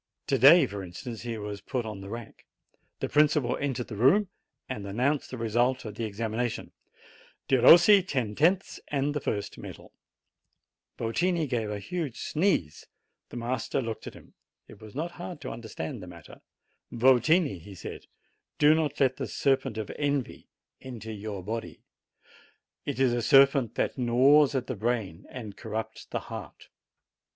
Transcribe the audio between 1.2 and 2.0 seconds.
he was put